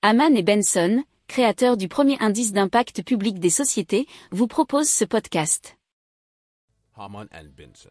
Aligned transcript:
Haman 0.00 0.36
et 0.36 0.44
Benson, 0.44 1.02
créateurs 1.26 1.76
du 1.76 1.88
premier 1.88 2.16
indice 2.20 2.52
d'impact 2.52 3.02
public 3.02 3.40
des 3.40 3.50
sociétés, 3.50 4.06
vous 4.30 4.46
proposent 4.46 4.88
ce 4.88 5.04
podcast. 5.04 5.76
Haman 6.96 7.26
and 7.34 7.46
Benson, 7.56 7.90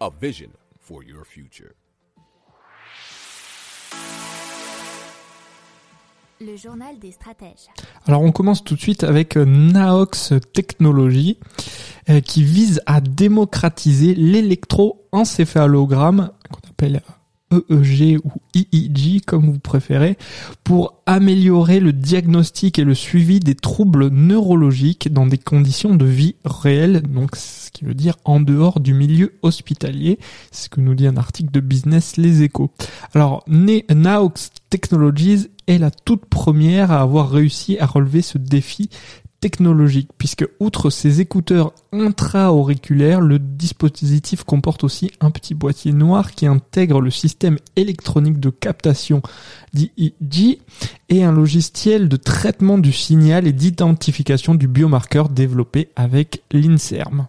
a 0.00 0.10
vision 0.20 0.50
for 0.80 1.04
your 1.04 1.24
future. 1.24 1.70
Le 6.40 6.56
journal 6.56 6.98
des 6.98 7.12
stratèges. 7.12 7.68
Alors 8.06 8.22
on 8.22 8.32
commence 8.32 8.64
tout 8.64 8.74
de 8.74 8.80
suite 8.80 9.04
avec 9.04 9.36
euh, 9.36 9.44
Naox 9.44 10.34
Technologies 10.52 11.38
euh, 12.10 12.20
qui 12.20 12.42
vise 12.42 12.82
à 12.86 13.00
démocratiser 13.00 14.16
l'électroencéphalogramme 14.16 16.32
qu'on 16.50 16.68
appelle 16.68 17.00
EEG 17.52 18.18
ou 18.24 18.32
EEG 18.54 19.24
comme 19.24 19.50
vous 19.50 19.58
préférez 19.58 20.16
pour 20.64 21.00
améliorer 21.06 21.80
le 21.80 21.92
diagnostic 21.92 22.78
et 22.78 22.84
le 22.84 22.94
suivi 22.94 23.40
des 23.40 23.54
troubles 23.54 24.08
neurologiques 24.08 25.12
dans 25.12 25.26
des 25.26 25.38
conditions 25.38 25.94
de 25.94 26.04
vie 26.04 26.36
réelles, 26.44 27.02
donc 27.02 27.36
ce 27.36 27.70
qui 27.70 27.84
veut 27.84 27.94
dire 27.94 28.16
en 28.24 28.40
dehors 28.40 28.80
du 28.80 28.94
milieu 28.94 29.34
hospitalier, 29.42 30.18
c'est 30.50 30.64
ce 30.64 30.68
que 30.68 30.80
nous 30.80 30.94
dit 30.94 31.06
un 31.06 31.16
article 31.16 31.50
de 31.50 31.60
Business 31.60 32.16
Les 32.16 32.42
Échos. 32.42 32.70
Alors 33.14 33.44
Naox 33.48 34.50
Technologies 34.70 35.48
est 35.66 35.78
la 35.78 35.90
toute 35.90 36.26
première 36.26 36.90
à 36.90 37.00
avoir 37.00 37.30
réussi 37.30 37.78
à 37.78 37.86
relever 37.86 38.22
ce 38.22 38.38
défi 38.38 38.90
technologique, 39.40 40.10
puisque 40.18 40.46
outre 40.60 40.90
ces 40.90 41.20
écouteurs 41.20 41.72
intra-auriculaires, 41.92 43.20
le 43.20 43.38
dispositif 43.38 44.44
comporte 44.44 44.84
aussi 44.84 45.10
un 45.20 45.30
petit 45.30 45.54
boîtier 45.54 45.92
noir 45.92 46.32
qui 46.32 46.46
intègre 46.46 47.00
le 47.00 47.10
système 47.10 47.58
électronique 47.76 48.40
de 48.40 48.50
captation 48.50 49.22
d'EEG 49.74 50.60
et 51.08 51.24
un 51.24 51.32
logiciel 51.32 52.08
de 52.08 52.16
traitement 52.16 52.78
du 52.78 52.92
signal 52.92 53.46
et 53.46 53.52
d'identification 53.52 54.54
du 54.54 54.68
biomarqueur 54.68 55.28
développé 55.28 55.90
avec 55.96 56.42
l'INSERM. 56.52 57.28